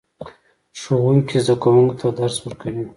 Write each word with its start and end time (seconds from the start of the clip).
ښوونکی 0.79 1.37
زده 1.45 1.55
کوونکو 1.63 1.95
ته 1.99 2.07
درس 2.19 2.37
ورکوي 2.41 2.83